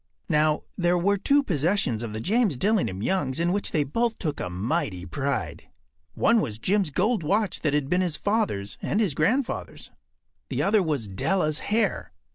Now, 0.29 0.63
there 0.79 0.97
were 0.97 1.19
two 1.19 1.43
possessions 1.43 2.01
of 2.01 2.11
the 2.11 2.19
James 2.19 2.57
Dillingham 2.57 3.03
Youngs 3.03 3.39
in 3.39 3.51
which 3.53 3.71
they 3.71 3.83
both 3.83 4.17
took 4.17 4.39
a 4.39 4.49
mighty 4.49 5.05
pride. 5.05 5.67
One 6.15 6.41
was 6.41 6.57
Jim’s 6.57 6.89
gold 6.89 7.21
watch 7.21 7.59
that 7.61 7.75
had 7.75 7.87
been 7.87 8.01
his 8.01 8.17
father’s 8.17 8.79
and 8.81 8.99
his 8.99 9.13
grandfather’s. 9.13 9.91
The 10.49 10.63
other 10.63 10.81
was 10.81 11.07
Della’s 11.07 11.59
hair. 11.69 12.13